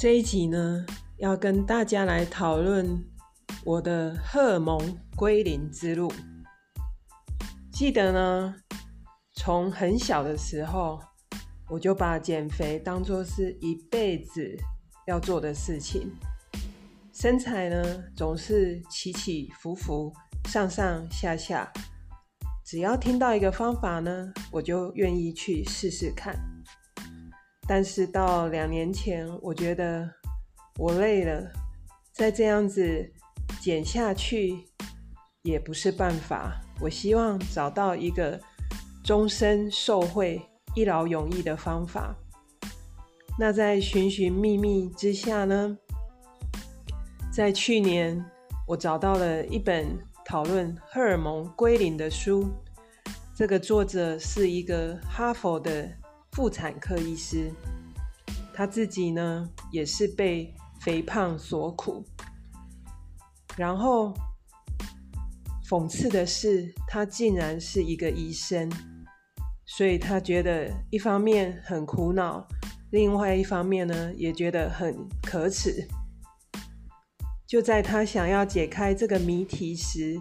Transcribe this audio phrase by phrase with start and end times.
[0.00, 0.86] 这一集呢，
[1.18, 3.04] 要跟大家来讨论
[3.66, 6.10] 我的荷尔蒙归零之路。
[7.70, 8.54] 记得呢，
[9.34, 10.98] 从很小的时候，
[11.68, 14.56] 我就把减肥当作是一辈子
[15.06, 16.10] 要做的事情。
[17.12, 20.10] 身材呢，总是起起伏伏、
[20.46, 21.70] 上上下下。
[22.64, 26.34] 只要听到一个方法呢，我就愿意去试试看。
[27.72, 30.10] 但是到两年前，我觉得
[30.76, 31.52] 我累了，
[32.12, 33.08] 再这样子
[33.60, 34.66] 减下去
[35.42, 36.60] 也不是办法。
[36.80, 38.40] 我希望找到一个
[39.04, 40.42] 终身受惠、
[40.74, 42.12] 一劳永逸的方法。
[43.38, 45.78] 那在寻寻觅觅之下呢，
[47.32, 48.20] 在去年
[48.66, 49.96] 我找到了一本
[50.26, 52.50] 讨论荷尔蒙归零的书。
[53.32, 55.99] 这个作者是一个哈佛的。
[56.32, 57.52] 妇产科医师，
[58.54, 62.04] 他自己呢也是被肥胖所苦。
[63.56, 64.14] 然后
[65.68, 68.70] 讽刺的是，他竟然是一个医生，
[69.66, 72.46] 所以他觉得一方面很苦恼，
[72.90, 75.86] 另外一方面呢也觉得很可耻。
[77.46, 80.20] 就在他想要解开这个谜题时，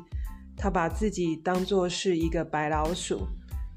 [0.57, 3.27] 他把自己当作是一个白老鼠，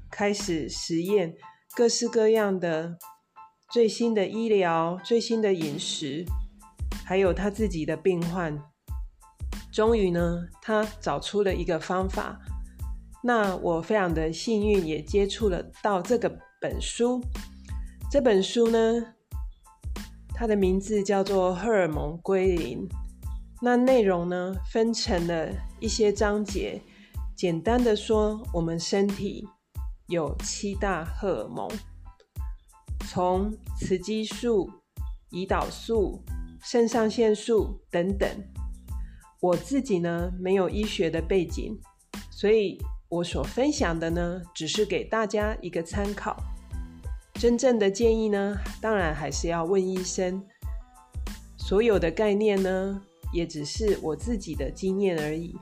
[0.09, 1.35] 开始实验。
[1.75, 2.99] 各式各样的
[3.71, 6.23] 最新的医疗、最新的饮食，
[7.03, 8.55] 还有他自己的病患，
[9.71, 12.39] 终于呢，他找出了一个方法。
[13.23, 17.19] 那我非常的幸运，也接触了到这个本书。
[18.11, 19.15] 这本书呢，
[20.35, 22.87] 它的名字叫做《荷尔蒙归零》。
[23.61, 25.49] 那内容呢，分成了
[25.79, 26.79] 一些章节。
[27.35, 29.47] 简单的说，我们身体。
[30.07, 31.69] 有七大荷尔蒙，
[33.07, 34.69] 从雌激素、
[35.31, 36.21] 胰岛素、
[36.61, 38.29] 肾上腺素等等。
[39.39, 41.77] 我自己呢没有医学的背景，
[42.29, 46.41] 所以我所分享的呢只是给大家一个参考。
[47.33, 50.45] 真正的建议呢，当然还是要问医生。
[51.57, 53.01] 所有的概念呢，
[53.33, 55.57] 也只是我自己的经验而已。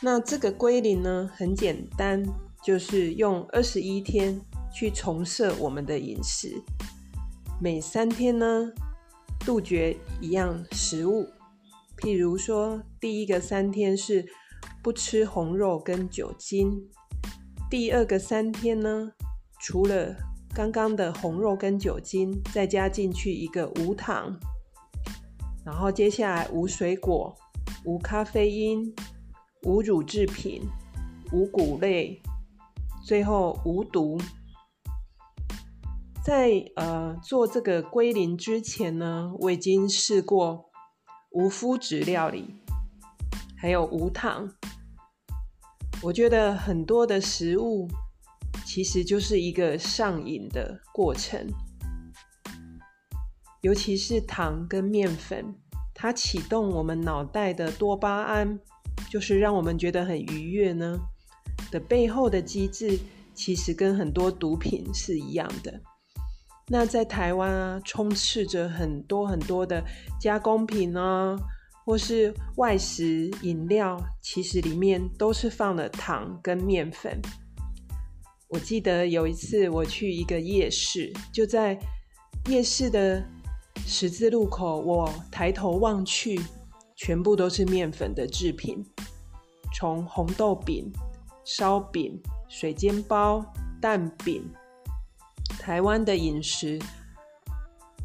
[0.00, 2.22] 那这个归零呢，很简单。
[2.62, 4.40] 就是用二十一天
[4.72, 6.62] 去重设我们的饮食，
[7.60, 8.70] 每三天呢
[9.40, 11.26] 杜绝一样食物，
[11.98, 14.24] 譬如说第一个三天是
[14.82, 16.88] 不吃红肉跟酒精，
[17.68, 19.10] 第二个三天呢
[19.60, 20.16] 除了
[20.54, 24.38] 刚刚的红肉跟酒精，再加进去一个无糖，
[25.64, 27.36] 然后接下来无水果、
[27.84, 28.94] 无咖啡因、
[29.62, 30.62] 无乳制品、
[31.32, 32.22] 无谷类。
[33.04, 34.16] 最后无毒，
[36.24, 40.70] 在呃做这个归零之前呢，我已经试过
[41.30, 42.54] 无麸质料理，
[43.56, 44.48] 还有无糖。
[46.00, 47.88] 我觉得很多的食物
[48.64, 51.46] 其实就是一个上瘾的过程，
[53.62, 55.56] 尤其是糖跟面粉，
[55.92, 58.60] 它启动我们脑袋的多巴胺，
[59.10, 60.98] 就是让我们觉得很愉悦呢。
[61.72, 62.96] 的背后的机制
[63.34, 65.80] 其实跟很多毒品是一样的。
[66.68, 69.82] 那在台湾啊，充斥着很多很多的
[70.20, 71.36] 加工品啊，
[71.84, 77.20] 或是外食饮料，其实里面都是放了糖跟面粉。
[78.48, 81.78] 我记得有一次我去一个夜市，就在
[82.48, 83.24] 夜市的
[83.86, 86.40] 十字路口，我抬头望去，
[86.96, 88.84] 全部都是面粉的制品，
[89.74, 90.92] 从红豆饼。
[91.44, 93.44] 烧饼、水煎包、
[93.80, 94.48] 蛋饼，
[95.58, 96.78] 台湾的饮食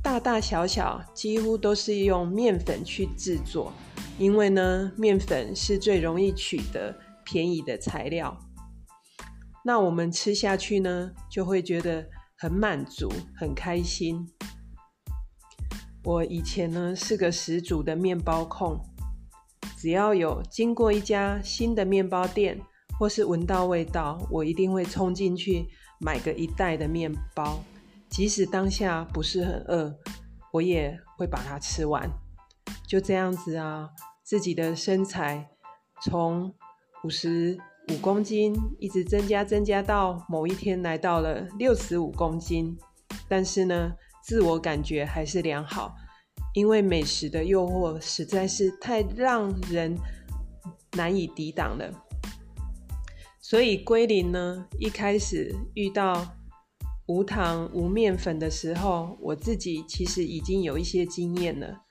[0.02, 3.72] 大大小小几乎都是用面粉去制作，
[4.18, 8.38] 因为呢，面粉是最容易取得、便宜的材料。
[9.64, 12.08] 那我们吃下去呢，就会觉得
[12.38, 14.28] 很满足、很开心。
[16.04, 18.80] 我以前呢是个十足的面包控，
[19.78, 22.62] 只要有经过一家新的面包店。
[23.00, 25.68] 或是闻到味道，我一定会冲进去
[26.00, 27.64] 买个一袋的面包，
[28.10, 29.96] 即使当下不是很饿，
[30.52, 32.10] 我也会把它吃完。
[32.88, 33.90] 就这样子啊，
[34.24, 35.50] 自己的身材
[36.02, 36.54] 从
[37.04, 37.58] 五十
[37.92, 42.78] 五公斤一直增加增加到某一天来到了六十五公斤，
[43.28, 45.94] 但是呢，自我感觉还是良好，
[46.54, 49.96] 因为美食的诱惑实在是太让人
[50.94, 51.92] 难以抵挡了。
[53.50, 56.36] 所以归零呢，一开始遇到
[57.06, 61.84] 无糖无面粉的时候，我自己其实已经有一些经验了。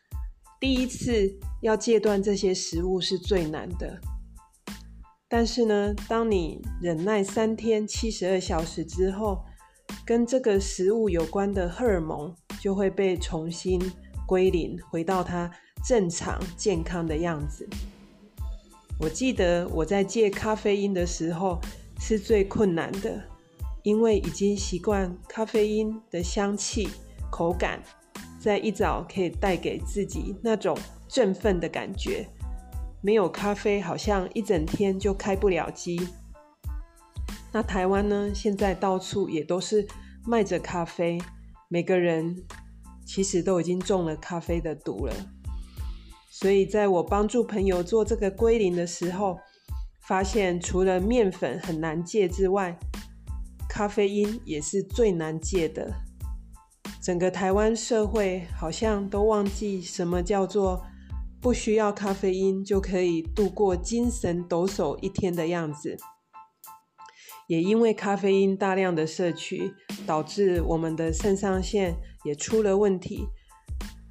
[0.61, 3.99] 第一次要戒断这些食物是最难的，
[5.31, 9.43] 但是呢，当你忍耐三天七十二小时之后，
[10.05, 13.81] 跟这个食物有关的荷尔蒙就会被重新
[14.27, 15.51] 归零，回到它
[15.89, 17.67] 正常健康的样子。
[18.99, 21.61] 我记得我在戒咖啡因的时候
[22.01, 23.23] 是最困难的，
[23.83, 26.89] 因为已经习惯咖啡因的香气、
[27.31, 27.83] 口感。
[28.39, 30.79] 在一早可以带给自己那种
[31.09, 32.29] 振奋的感觉，
[33.01, 36.09] 没有咖啡好像一整天就开不了机。
[37.53, 38.31] 那台湾呢？
[38.33, 39.87] 现在到处也都是
[40.25, 41.19] 卖着咖啡，
[41.69, 42.45] 每个人
[43.05, 45.15] 其实都已经中了咖啡的毒了。
[46.39, 49.39] 所以在我帮助朋友做这个归零的时候，
[50.07, 52.79] 发现除了面粉很难戒之外，
[53.67, 55.91] 咖啡因也是最难戒的。
[57.03, 60.85] 整个台湾社会好像都忘记什么叫做
[61.41, 65.97] 不需要咖啡因就可以度过精神抖擞一天的样子。
[67.49, 69.73] 也因为咖啡因大量的摄取，
[70.07, 71.97] 导致我们的肾上腺
[72.27, 73.27] 也出了问题。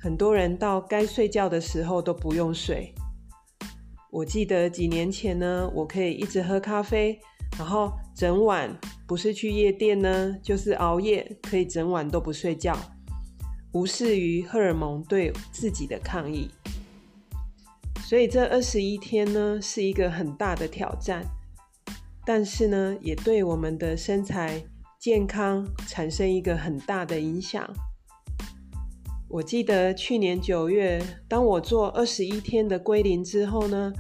[0.06, 2.94] 很多人到该睡觉的时候都不用睡。
[4.12, 7.20] 我记得几年前呢，我可以一直喝咖啡，
[7.58, 8.70] 然后整晚。
[9.08, 12.78] 不是去夜店呢，就是熬夜，可以整晚都不睡觉，
[13.72, 16.52] 无视于荷尔蒙对自己的抗议。
[18.04, 21.26] 所以这二十一天呢，是一个很大的挑战，
[22.24, 24.64] 但是呢，也对我们的身材
[25.00, 27.68] 健康产生一个很大的影响。
[29.28, 33.92] 我记得去年九月，当我做二十一天的归零之后呢，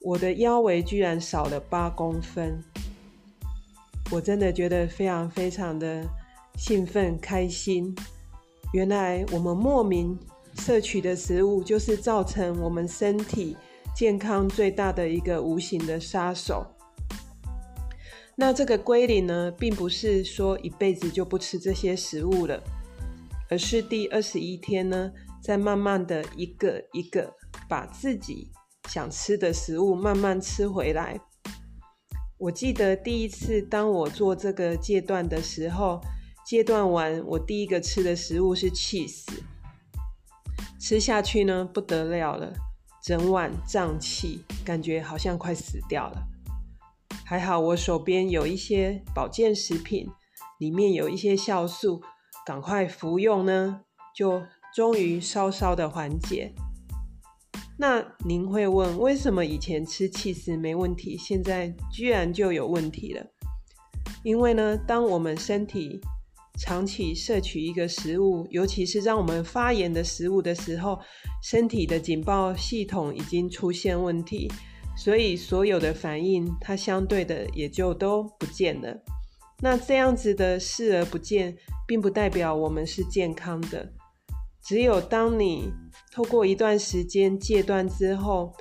[0.00, 2.58] 我的腰围居然少了八公分。
[4.10, 6.02] 我真的觉得非常非常的
[6.56, 7.94] 兴奋开心。
[8.72, 10.18] 原来我们莫名
[10.56, 13.54] 摄取的食物，就是造成我们身体
[13.94, 16.66] 健康最大的一个无形的杀手。
[18.34, 22.62] 那这个归零呢，并不是说一辈子就不吃这些食物了，
[23.50, 25.12] 而是第二十一天呢，
[25.42, 27.34] 再慢慢的一个一个
[27.68, 28.50] 把自己
[28.88, 31.20] 想吃的食物慢慢吃回来。
[32.38, 36.00] 我记得第一次当我做这个戒断的时候，
[36.46, 39.26] 戒断完我第一个吃的食物是 cheese，
[40.78, 42.52] 吃下去呢不得了了，
[43.02, 46.22] 整晚胀气，感觉好像快死掉了。
[47.24, 50.08] 还好我手边有一些保健食品，
[50.58, 52.00] 里面有一些酵素，
[52.48, 53.82] 赶快服用呢，
[54.16, 54.42] 就
[54.74, 56.50] 终于稍稍的缓解。
[57.76, 63.26] 那您会问，为什么以前吃气食没问题，现在居然就有问题了？
[64.22, 66.00] 因为呢，当我们身体
[66.58, 70.98] 长期摄取一个食物，尤其是让我们发炎的食物的时候，
[71.42, 74.50] 身体的警报系统已经出现问题，
[74.96, 78.98] 所以所有的反应它相对的也就都不见了。
[79.60, 81.56] 那这样子的视而不见，
[81.86, 83.92] 并不代表我们是健康的。
[84.62, 85.72] 只有当你
[86.12, 88.54] 透过一段时间戒断之后，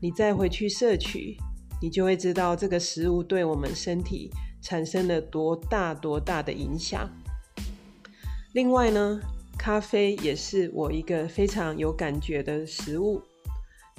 [0.00, 1.36] 你再回去摄取，
[1.82, 4.30] 你就会知道这个食物对我们身体
[4.62, 7.10] 产生了多大多大的影响。
[8.54, 9.20] 另外呢，
[9.58, 13.20] 咖啡也是我一个非常有感觉的食物。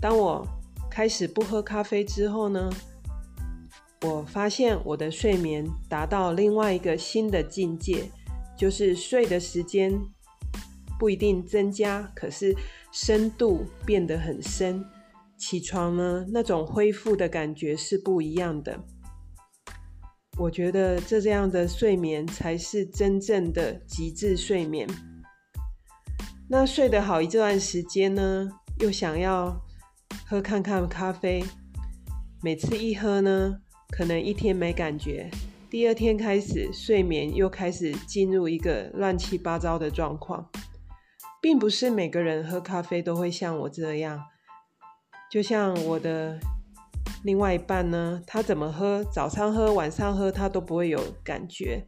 [0.01, 0.47] 当我
[0.89, 2.71] 开始不喝咖啡之后呢，
[4.01, 8.09] 我发现我的睡眠达到另外一个新的境界，
[8.57, 9.99] 就是睡的时间。
[10.97, 12.53] 不一定增加，可是
[12.91, 14.83] 深度变得很深。
[15.37, 18.77] 起床呢，那种恢复的感觉是不一样的。
[20.37, 24.85] 我觉得这这样的睡眠才是真正的极致睡眠。
[26.49, 29.61] 那睡得好一段时间呢，又想要
[30.25, 31.45] 喝看看咖啡。
[32.41, 35.29] 每次一喝呢，可能一天没感觉，
[35.69, 40.49] 第二天开始睡眠又开始进入一个乱七八糟的状况。
[41.41, 44.21] 并不是每个人喝咖啡都会像我这样，
[45.31, 46.37] 就像我的
[47.23, 51.87] 另外一半呢，他怎么喝，早上喝、晚上喝，他都不会有感觉。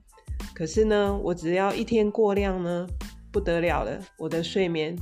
[0.56, 2.88] 可是呢，我只要一天过量呢，
[3.30, 4.96] 不得了了，我的睡眠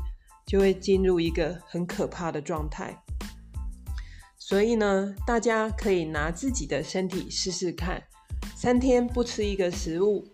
[0.47, 2.97] 就会进入一个很可怕的状态。
[4.49, 8.01] 所以呢，大家可以拿自己的身体试试看，
[8.55, 10.25] 三天不吃一个食物，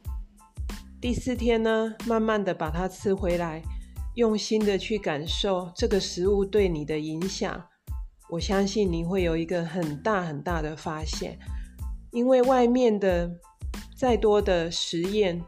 [1.01, 3.61] 第四天呢，慢慢的把它吃回来。
[4.13, 7.61] 用心的去感受这个食物对你的影响，
[8.29, 11.37] 我相信你会有一个很大很大的发现。
[12.11, 13.29] 因为外面的
[13.97, 15.43] 再多的实验，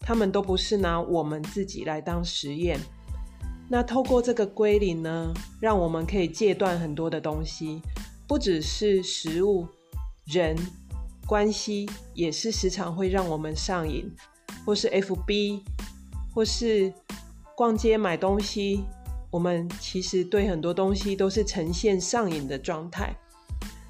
[0.00, 2.76] 他们都不是拿我们自己来当实验。
[3.68, 7.80] 那透过这个归零呢，让我们可以戒断很多的东西，
[8.26, 9.66] 不只是食物、
[10.26, 10.56] 人、
[11.26, 14.10] 关系，也是时常会让我们上瘾，
[14.64, 15.62] 或是 FB，
[16.34, 16.92] 或是
[17.56, 18.84] 逛街买东西。
[19.30, 23.12] 我们其实对很多东西都是呈现上瘾的状态。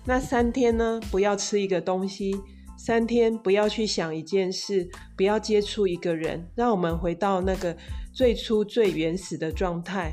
[0.07, 2.33] 那三天呢，不要吃一个东西；
[2.79, 7.77] 三天不要去想一件事，不要接触一个人，让我们回到那个
[8.15, 10.13] 最初最原始的状态，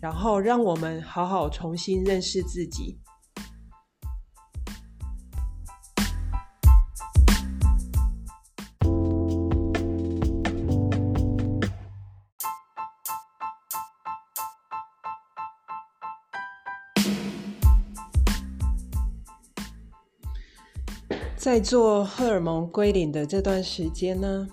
[0.00, 2.98] 然后让我们好好重新认识自己。
[21.36, 24.48] 在做荷尔蒙归零的这段时间呢，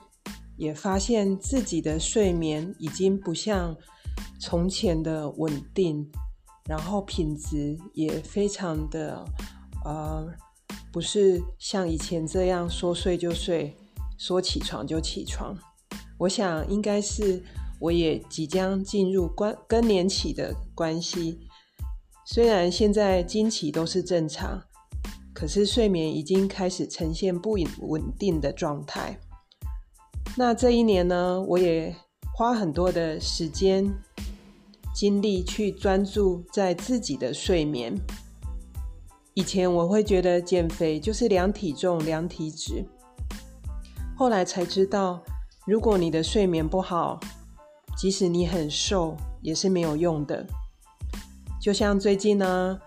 [0.61, 3.75] 也发现自己的睡眠已经不像
[4.39, 6.07] 从前的稳定，
[6.69, 9.25] 然后品质也非常的
[9.83, 10.31] 呃，
[10.93, 13.75] 不是像以前这样说睡就睡，
[14.19, 15.57] 说起床就起床。
[16.19, 17.43] 我想应该是
[17.79, 21.39] 我也即将进入关更年期的关系，
[22.23, 24.61] 虽然现在经期都是正常。
[25.33, 29.19] 可是睡眠已经开始呈现不稳定的状态。
[30.37, 31.95] 那这一年呢，我也
[32.33, 33.93] 花很多的时间、
[34.93, 37.93] 精力去专注在自己的睡眠。
[39.33, 42.85] 以前我会觉得减肥就是量体重、量体脂，
[44.17, 45.21] 后来才知道，
[45.65, 47.19] 如果你的睡眠不好，
[47.97, 50.45] 即使你很瘦也是没有用的。
[51.61, 52.79] 就像最近呢。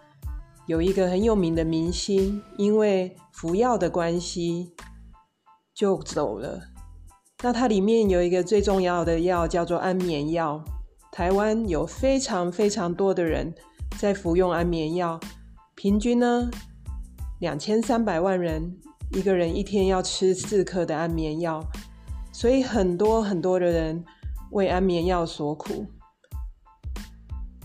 [0.66, 4.72] 有一个很有名的明星，因为服药的关系
[5.74, 6.58] 就走了。
[7.44, 10.64] 那它里面有一个最重要的药叫做安眠药。
[11.12, 13.54] 台湾有非常非常多的人
[13.98, 15.20] 在服用安眠药，
[15.74, 16.50] 平均呢
[17.40, 18.74] 两千三百万人，
[19.12, 21.62] 一个人一天要吃四颗的安眠药，
[22.32, 24.02] 所以很多很多的人
[24.52, 25.84] 为安眠药所苦。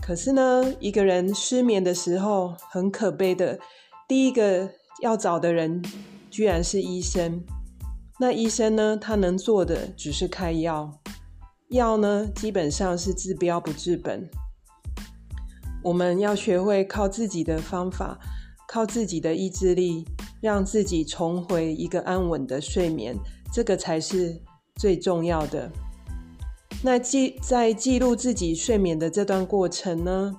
[0.02, 3.58] 可是呢，一个人失眠的时候，很可悲的，
[4.06, 4.68] 第一个
[5.00, 5.82] 要找的人
[6.30, 7.42] 居然是医生。
[8.22, 10.92] 那医生呢，他能做的只是开药，
[11.70, 14.28] 药呢基本上是治标不治本。
[15.82, 18.20] 我们要学会靠自己的方法，
[18.68, 20.04] 靠自己的意志力，
[20.42, 23.16] 让自己重回一个安稳的睡眠，
[23.50, 24.38] 这个才是
[24.76, 25.72] 最重要的。
[26.82, 30.36] 那记在记录自己睡眠的这段过程呢，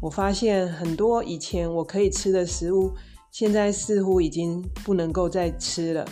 [0.00, 2.94] 我发现很多以前我可以吃的食物，
[3.30, 6.06] 现在似乎已经不能够再吃了。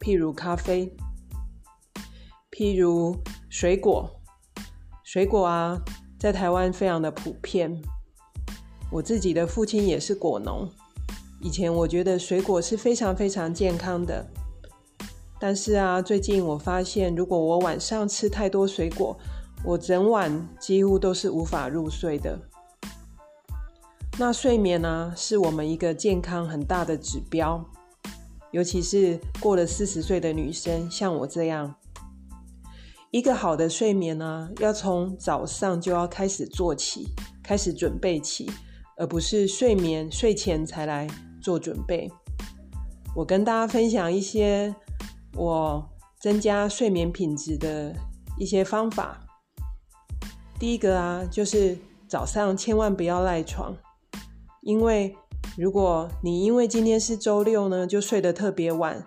[0.00, 0.96] 譬如咖啡，
[2.50, 3.16] 譬如
[3.50, 4.10] 水果，
[5.04, 5.78] 水果啊，
[6.18, 7.80] 在台湾非常的普遍。
[8.90, 10.68] 我自己的父亲也是果农，
[11.40, 14.26] 以前我觉得水果是非常非常健康的。
[15.38, 19.16] 但是啊，最近我发现，如果我晚上吃太多水果，
[19.64, 22.40] 我整晚几乎都是无法入睡的。
[24.18, 27.64] 那睡眠呢，是我们一个健康很大的指标，
[28.50, 31.74] 尤其是过了四十岁的女生，像我这样，
[33.10, 37.08] 一个好的睡眠呢，要从早上就要开始做起，
[37.42, 38.50] 开始准备起，
[38.96, 41.06] 而不是睡眠睡前才来
[41.42, 42.10] 做准备。
[43.16, 44.74] 我跟大家分享一些。
[45.36, 45.88] 我
[46.18, 47.94] 增加睡眠品质的
[48.36, 49.24] 一些方法，
[50.58, 51.78] 第一个啊，就是
[52.08, 53.72] 早上千万不要赖床，
[54.62, 55.14] 因为
[55.56, 59.04] 如果你因为今天是周六呢，就睡得特别晚，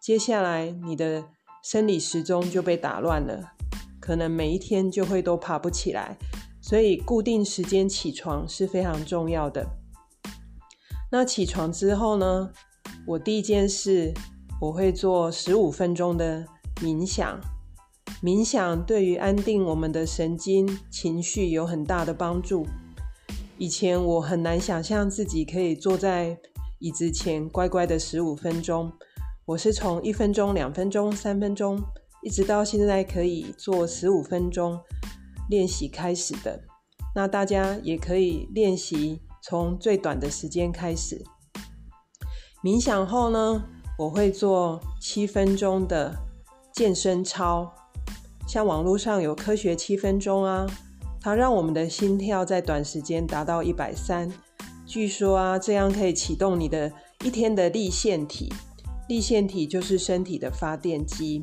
[0.00, 1.24] 接下来你的
[1.62, 3.52] 生理时钟就被打乱了，
[4.00, 6.16] 可能每一天就会都爬不起来，
[6.60, 9.66] 所以固定时间起床是非常重要的。
[11.10, 12.50] 那起床之后呢，
[13.06, 14.12] 我第一件事。
[14.58, 16.42] 我会做十五分钟的
[16.76, 17.38] 冥想，
[18.22, 22.66] 冥想对于安定我们的神经、情绪有很大的帮助。
[23.58, 26.38] 以前我很难想象自己可以坐在
[26.78, 28.92] 椅子前乖乖的十五分钟，
[29.46, 31.80] 我是从一分钟、两分钟、三分钟，
[32.22, 34.78] 一直到现在可以做十五分钟
[35.48, 36.60] 练习开始的。
[37.14, 41.24] 那大家也可以练习从最短的时间开始。
[42.62, 43.64] 冥想后呢？
[43.98, 46.14] 我会做七分钟的
[46.74, 47.72] 健身操，
[48.46, 50.66] 像网络上有科学七分钟啊，
[51.26, 54.32] 它让我们的心跳在短时间达到一百三。
[54.86, 56.92] 据说啊，这样可以启动你的
[57.24, 58.48] 一天的立腺体，
[59.08, 61.42] 立腺体就是身体的发电机。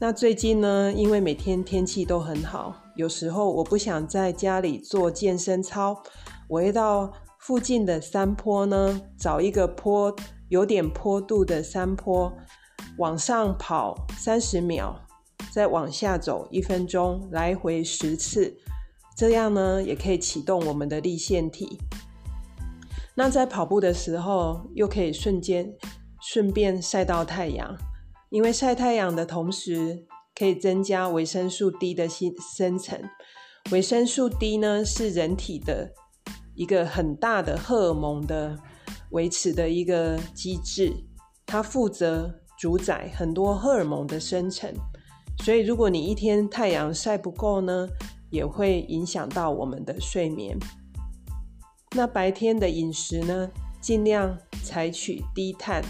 [0.00, 6.02] 那最近呢，因为每天天气都很好，有时候我不想在家里做健身操，
[6.48, 10.12] 我会到附近的山坡呢，找一个坡
[10.48, 12.36] 有点坡度的山坡，
[12.96, 15.00] 往上跑三十秒，
[15.52, 18.56] 再往下走一分钟，来回十次，
[19.16, 21.78] 这样呢也可以启动我们的立腺体。
[23.14, 25.74] 那在跑步的时候，又可以瞬间
[26.20, 27.76] 顺便晒到太阳。
[28.30, 33.00] 因为晒太阳的同时，可以增加维生素 D 的生生成。
[33.72, 35.92] 维生素 D 呢，是人体的
[36.54, 38.56] 一个很大的荷尔蒙的
[39.10, 40.92] 维持的一个机制，
[41.46, 44.72] 它负责主宰很多荷尔蒙的生成。
[45.42, 47.88] 所以，如果你一天太阳晒不够呢，
[48.30, 50.58] 也会影响到我们的睡眠。
[51.96, 55.82] 那白天的饮食呢，尽量采取低碳。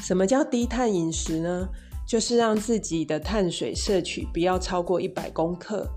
[0.00, 1.68] 什么叫低碳饮食呢？
[2.06, 5.88] 就是让自己的碳水摄取不要超过一百公克。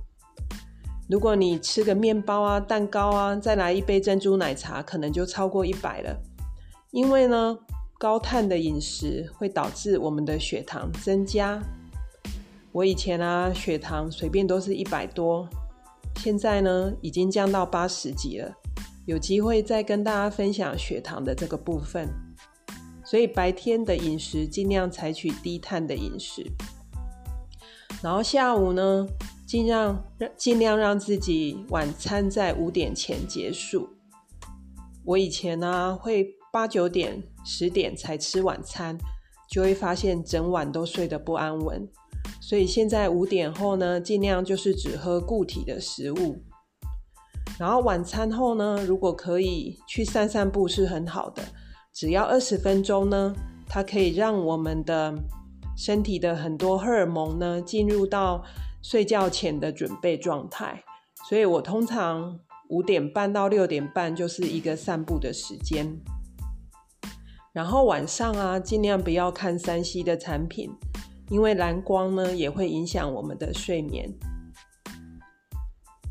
[1.10, 6.22] 如果你吃个面包啊、蛋糕啊，再来一杯珍珠奶茶，可能就超过一百了。
[6.92, 7.58] 因为呢，
[8.00, 11.62] 高碳的饮食会导致我们的血糖增加。
[12.74, 15.48] 我以前啊，血糖随便都是一百多，
[16.16, 18.52] 现在呢，已经降到八十几了。
[19.06, 22.10] 有机会再跟大家分享血糖的这个部分。
[23.06, 26.44] 所以白天的饮食尽量采取低碳的饮食，
[28.02, 29.08] 然后下午呢，
[29.46, 30.04] 尽量
[30.36, 33.88] 尽量让自己晚餐在五点前结束。
[35.06, 38.98] 我以前呢会八九点、十点才吃晚餐，
[39.48, 41.88] 就会发现整晚都睡得不安稳。
[42.42, 46.44] 所以现在五点后呢，尽量就是只喝固体的食物。
[47.60, 51.44] 然后晚餐后呢，如果可以去散散步是很好的。
[51.94, 53.34] 只要二十分钟呢，
[53.68, 55.14] 它可以让我们的
[55.78, 58.44] 身体的很多荷尔蒙呢进入到
[58.82, 60.84] 睡觉前的准备状态。
[61.30, 65.96] 所以我通常五点半到六点半就是一个散步的时间。
[67.54, 70.72] 然后晚上啊，尽量不要看三 C 的产品，
[71.34, 74.10] 因为蓝光呢也会影响我们的睡眠。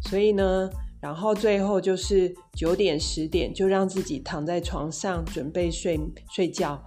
[0.03, 0.69] 所以呢。
[1.03, 5.99] 然后最后就是九点十点，就让自己躺在床上准备睡
[6.31, 6.81] 睡觉。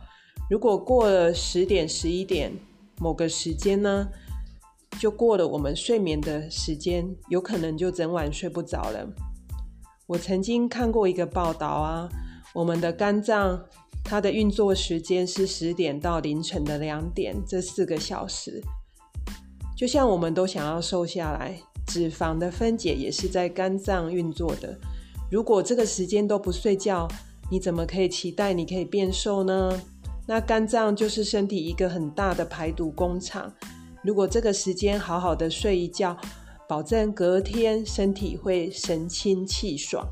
[0.50, 2.50] 如果过了十点十一点
[2.98, 4.08] 某个时间呢，
[4.98, 9.06] 就过了我们睡眠的时间，有可能就整晚睡不着了。
[10.08, 12.10] 我曾经看过一个报道啊，
[12.56, 13.62] 我们的肝脏
[14.02, 18.64] 它的运作时间是十点到凌晨的两点，这四个小时，
[19.76, 21.60] 就像我们都想要瘦下来。
[21.86, 24.76] 脂肪的分解也是在肝脏运作的。
[25.30, 27.08] 如果这个时间都不睡觉，
[27.52, 29.82] 你怎么可以期待你可以变瘦呢？
[30.26, 33.54] 那肝脏就是身体一个很大的排毒工厂。
[34.02, 36.18] 如果这个时间好好的睡一觉，
[36.70, 40.08] 保证隔天身体会神清气爽。